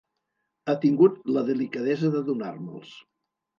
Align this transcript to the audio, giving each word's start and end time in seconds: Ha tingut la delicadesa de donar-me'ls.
Ha 0.65 0.73
tingut 0.85 1.19
la 1.37 1.45
delicadesa 1.51 2.11
de 2.19 2.25
donar-me'ls. 2.33 2.99